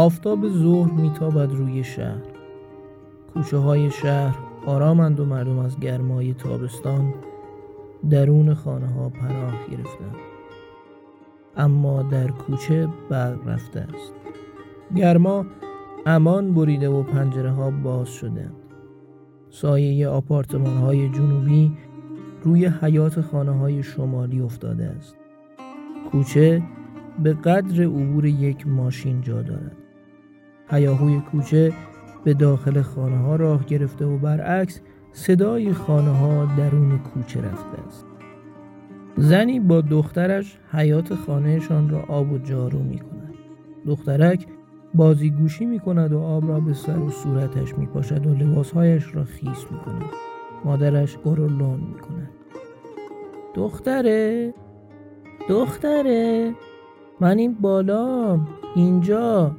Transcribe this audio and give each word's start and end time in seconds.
آفتاب 0.00 0.48
ظهر 0.48 0.92
میتابد 0.92 1.52
روی 1.52 1.84
شهر. 1.84 2.22
کوچه 3.34 3.56
های 3.56 3.90
شهر 3.90 4.38
آرامند 4.66 5.20
و 5.20 5.24
مردم 5.24 5.58
از 5.58 5.80
گرمای 5.80 6.34
تابستان 6.34 7.14
درون 8.10 8.54
خانه 8.54 8.86
ها 8.86 9.08
پناه 9.08 9.54
گرفتند. 9.70 10.16
اما 11.56 12.02
در 12.02 12.30
کوچه 12.30 12.88
برق 13.10 13.48
رفته 13.48 13.80
است. 13.80 14.12
گرما 14.96 15.46
امان 16.06 16.54
بریده 16.54 16.88
و 16.88 17.02
پنجره 17.02 17.50
ها 17.50 17.70
باز 17.70 18.08
شده 18.08 18.50
سایه 19.50 20.08
آپارتمان 20.08 20.76
های 20.76 21.08
جنوبی 21.08 21.72
روی 22.42 22.66
حیات 22.66 23.20
خانه 23.20 23.52
های 23.52 23.82
شمالی 23.82 24.40
افتاده 24.40 24.84
است. 24.84 25.16
کوچه 26.12 26.62
به 27.22 27.32
قدر 27.32 27.82
عبور 27.82 28.26
یک 28.26 28.66
ماشین 28.66 29.20
جا 29.20 29.42
دارد. 29.42 29.79
هیاهوی 30.70 31.20
کوچه 31.20 31.72
به 32.24 32.34
داخل 32.34 32.82
خانه 32.82 33.18
ها 33.18 33.36
راه 33.36 33.64
گرفته 33.64 34.04
و 34.04 34.18
برعکس 34.18 34.80
صدای 35.12 35.72
خانه 35.72 36.10
ها 36.10 36.44
درون 36.44 36.98
کوچه 36.98 37.40
رفته 37.40 37.86
است. 37.86 38.06
زنی 39.16 39.60
با 39.60 39.80
دخترش 39.80 40.58
حیات 40.72 41.14
خانهشان 41.14 41.90
را 41.90 42.02
آب 42.08 42.32
و 42.32 42.38
جارو 42.38 42.78
می 42.78 42.98
کند 42.98 43.34
دخترک 43.86 44.46
بازیگوشی 44.94 45.66
می 45.66 45.80
کند 45.80 46.12
و 46.12 46.18
آب 46.18 46.48
را 46.48 46.60
به 46.60 46.74
سر 46.74 46.98
و 46.98 47.10
صورتش 47.10 47.78
می 47.78 47.86
پاشد 47.86 48.26
و 48.26 48.34
لباسهایش 48.34 49.14
را 49.14 49.24
خیس 49.24 49.66
می 49.70 49.78
کند 49.78 50.04
مادرش 50.64 51.18
گرولون 51.24 51.80
می 51.80 52.00
کند 52.00 52.30
دختره 53.54 54.54
دختره 55.48 56.54
من 57.20 57.38
این 57.38 57.54
بالا 57.54 58.40
اینجا. 58.74 59.56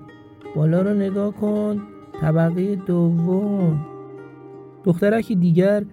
بالا 0.56 0.82
رو 0.82 0.94
نگاه 0.94 1.34
کن. 1.34 1.82
طبقه 2.22 2.76
دوم. 2.76 3.86
دخترکی 4.84 5.36
دیگر 5.36 5.84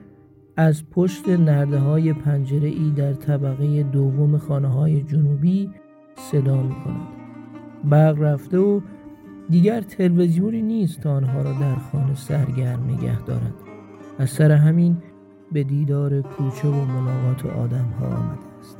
از 0.56 0.90
پشت 0.90 1.28
نرده 1.28 1.78
های 1.78 2.12
پنجره 2.12 2.68
ای 2.68 2.90
در 2.96 3.12
طبقه 3.12 3.82
دوم 3.82 4.38
خانه 4.38 4.68
های 4.68 5.02
جنوبی 5.02 5.70
صدا 6.16 6.62
می 6.62 6.74
کند 6.84 7.08
برق 7.84 8.22
رفته 8.22 8.58
و 8.58 8.80
دیگر 9.50 9.80
تلویزیونی 9.80 10.62
نیست 10.62 11.00
تا 11.00 11.12
آنها 11.12 11.42
را 11.42 11.52
در 11.52 11.74
خانه 11.74 12.14
سرگرم 12.14 12.84
نگه 12.84 13.20
دارد. 13.20 13.54
از 14.18 14.30
سر 14.30 14.52
همین 14.52 14.96
به 15.52 15.64
دیدار 15.64 16.22
کوچه 16.22 16.68
و 16.68 16.84
ملاقات 16.84 17.46
آدم 17.46 17.94
ها 18.00 18.06
آمده 18.06 18.58
است. 18.60 18.78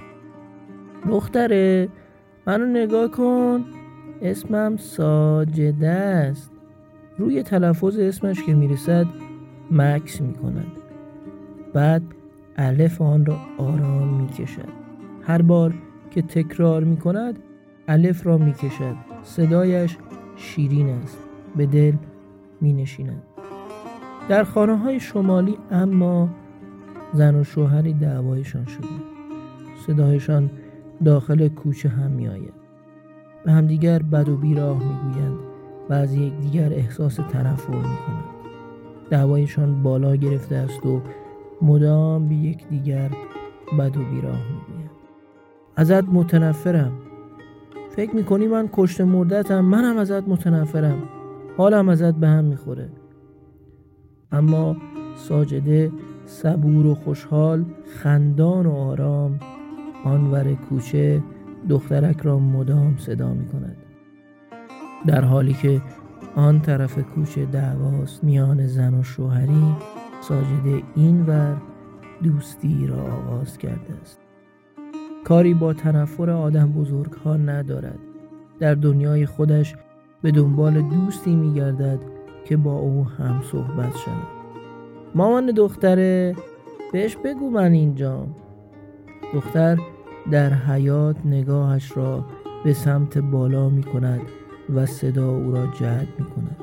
دختره 1.09 1.89
منو 2.47 2.67
نگاه 2.67 3.11
کن. 3.11 3.65
اسمم 4.23 4.77
ساجده 4.77 5.89
است. 5.89 6.53
روی 7.19 7.43
تلفظ 7.43 7.99
اسمش 7.99 8.43
که 8.43 8.55
می‌رسد 8.55 9.07
مکس 9.71 10.21
می 10.21 10.33
کند 10.33 10.67
بعد 11.73 12.03
الف 12.57 13.03
آن 13.03 13.27
را 13.27 13.37
آرام 13.59 14.21
می 14.21 14.29
کشد 14.29 14.69
هر 15.23 15.43
بار 15.43 15.75
که 16.11 16.23
تکرار 16.23 16.85
می 16.85 16.97
کند 16.97 17.39
الف 17.89 18.27
را 18.27 18.39
می 18.39 18.53
کشد 18.53 18.97
صدایش 19.23 19.97
شیرین 20.37 20.89
است. 20.89 21.19
به 21.57 21.67
دل 21.67 21.93
می 22.61 22.73
نشیند 22.73 23.23
در 24.29 24.45
خانه 24.45 24.77
های 24.77 25.01
شمالی 25.01 25.59
اما 25.71 26.29
زن 27.13 27.35
و 27.35 27.45
شوهری 27.45 27.93
دعوایشان 27.93 28.65
شده. 28.65 28.87
صدایشان 29.87 30.51
داخل 31.05 31.49
کوچه 31.49 31.89
هم 31.89 32.11
می 32.11 32.29
آید 32.29 32.68
به 33.49 33.55
همدیگر 33.55 33.99
بد 33.99 34.29
و 34.29 34.37
بیراه 34.37 34.79
می 34.79 35.13
گویند 35.13 35.39
و 35.91 35.93
از 35.93 36.15
یکدیگر 36.15 36.73
احساس 36.73 37.15
تنفر 37.15 37.77
می 37.77 37.83
کنند 37.83 38.25
دعوایشان 39.11 39.83
بالا 39.83 40.17
گرفته 40.17 40.57
است 40.57 40.87
و 40.87 41.01
مدام 41.63 42.29
به 42.29 42.35
یکدیگر 42.35 43.11
بد 43.79 43.97
و 43.97 44.01
بیراه 44.01 44.37
می‌گویند. 44.37 44.91
ازت 45.77 46.05
متنفرم. 46.05 46.93
فکر 47.91 48.17
می‌کنی 48.17 48.47
من 48.47 48.69
کشت 48.73 49.01
مردتم؟ 49.01 49.61
منم 49.61 49.97
ازت 49.99 50.29
متنفرم. 50.29 51.03
حالم 51.57 51.89
ازت 51.89 52.15
به 52.15 52.29
هم 52.29 52.45
می‌خوره. 52.45 52.89
اما 54.33 54.77
ساجده 55.17 55.93
صبور 56.27 56.87
و 56.87 56.95
خوشحال 56.95 57.65
خندان 58.03 58.67
و 58.67 58.73
آرام 58.73 59.39
آنور 60.05 60.55
کوچه 60.55 61.23
دخترک 61.69 62.21
را 62.21 62.39
مدام 62.39 62.97
صدا 62.99 63.35
می 63.35 63.47
کند. 63.47 63.77
در 65.07 65.25
حالی 65.25 65.53
که 65.53 65.83
آن 66.37 66.61
طرف 66.61 66.99
کوچه 66.99 67.47
دعواست 67.47 68.25
میان 68.25 68.67
زن 68.67 68.95
و 68.95 69.03
شوهری 69.03 69.77
ساجده 70.21 70.83
اینور 70.97 71.57
دوستی 72.23 72.87
را 72.87 73.03
آغاز 73.03 73.59
کرده 73.59 73.95
است. 74.03 74.21
کاری 75.25 75.55
با 75.55 75.73
تنفر 75.73 76.31
آدم 76.31 76.73
بزرگ 76.73 77.13
ها 77.13 77.37
ندارد. 77.37 77.99
در 78.59 78.75
دنیای 78.75 79.27
خودش 79.27 79.77
به 80.23 80.31
دنبال 80.31 80.83
دوستی 80.83 81.37
میگردد 81.37 81.99
که 82.45 82.57
با 82.57 82.79
او 82.79 83.05
هم 83.05 83.43
صحبت 83.43 83.97
شود. 83.97 84.27
مامان 85.15 85.47
دختره 85.47 86.37
بهش 86.93 87.17
بگو 87.17 87.51
من 87.51 87.73
اینجام. 87.73 88.37
دختر 89.35 89.79
در 90.31 90.55
حیات 90.55 91.17
نگاهش 91.27 91.97
را 91.97 92.25
به 92.65 92.73
سمت 92.73 93.19
بالا 93.19 93.69
می 93.69 93.83
کند 93.83 94.21
و 94.75 94.87
صدا 94.87 95.31
او 95.31 95.53
را 95.53 95.67
جلب 95.67 96.09
می 96.19 96.25
کند 96.25 96.57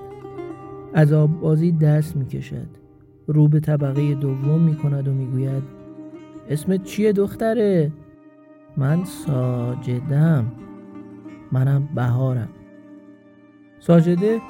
از 0.93 1.13
آب 1.13 1.39
بازی 1.39 1.71
دست 1.71 2.15
می 2.15 2.25
کشد 2.25 2.67
رو 3.27 3.47
به 3.47 3.59
طبقه 3.59 4.15
دوم 4.15 4.61
می 4.61 4.75
کند 4.75 5.07
و 5.07 5.13
می 5.13 5.25
گوید 5.25 5.63
اسمت 6.49 6.83
چیه 6.83 7.13
دختره؟ 7.13 7.91
من 8.77 9.03
ساجدم. 9.03 10.51
منم 11.51 11.89
بهارم. 11.95 12.49
ساجده 13.79 14.41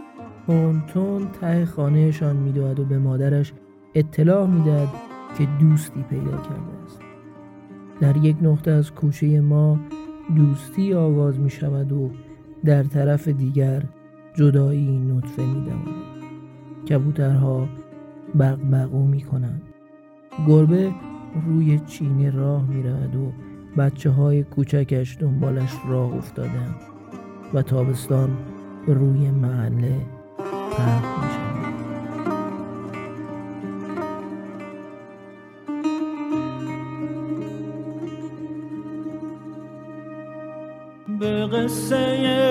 تون 0.93 1.27
ته 1.41 1.65
خانهشان 1.65 2.35
می‌دهد 2.35 2.79
و 2.79 2.85
به 2.85 2.97
مادرش 2.97 3.53
اطلاع 3.95 4.47
می‌دهد 4.47 4.89
که 5.37 5.47
دوستی 5.59 6.03
پیدا 6.09 6.31
کرده 6.31 6.83
است. 6.85 7.04
در 8.01 8.17
یک 8.17 8.37
نقطه 8.41 8.71
از 8.71 8.91
کوچه 8.91 9.41
ما 9.41 9.79
دوستی 10.35 10.93
آغاز 10.93 11.39
می 11.39 11.49
شود 11.49 11.91
و 11.91 12.11
در 12.65 12.83
طرف 12.83 13.27
دیگر 13.27 13.83
جدایی 14.33 14.99
نطفه 14.99 15.41
می 15.41 15.71
کبوترها 16.89 17.69
بغبغو 18.39 19.05
می 19.05 19.21
کنند. 19.21 19.61
گربه 20.47 20.91
روی 21.47 21.79
چینه 21.79 22.29
راه 22.29 22.69
می 22.69 22.83
رود 22.83 23.15
و 23.15 23.31
بچه 23.77 24.09
های 24.09 24.43
کوچکش 24.43 25.17
دنبالش 25.19 25.73
راه 25.87 26.15
افتادند 26.15 26.75
و 27.53 27.61
تابستان 27.61 28.37
روی 28.87 29.31
محله 29.31 29.95
پهن 30.71 31.25
می 31.25 31.33
شود. 31.33 31.54
به 41.55 41.61
قصه 41.63 42.35
تو 42.35 42.44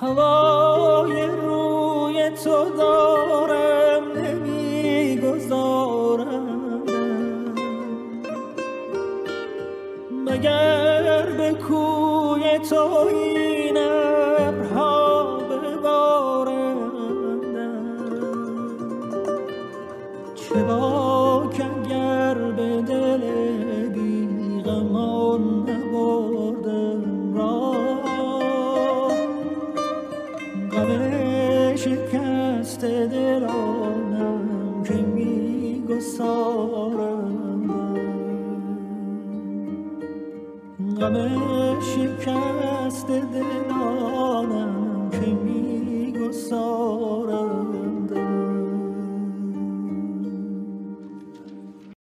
هوای 0.00 1.22
روی 1.26 2.30
تو 2.30 2.70
دارم 2.78 4.12
نمی‌گذارم. 4.12 5.22
مگر 10.26 11.26
به 11.38 11.54
کوی 11.68 12.58
تویی 12.58 13.57
غم 41.00 41.80
شکست 41.80 43.06
دلانم 43.06 45.10
که 45.10 45.26
میگو 45.26 46.32